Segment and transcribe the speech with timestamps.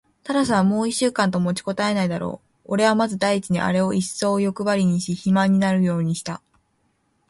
[0.23, 2.69] タラスはもう一週間と持ちこたえないだろう。
[2.71, 6.41] おれはまず第一にあれをいっそうよくばりにし、肥満になるようにした。